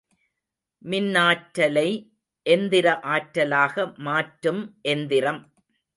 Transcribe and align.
மின்னாற்றலை 0.85 1.89
எந்திர 2.45 2.87
ஆற்றலாக 3.11 3.85
மாற்றும் 3.99 4.63
எந்திரம். 4.81 5.41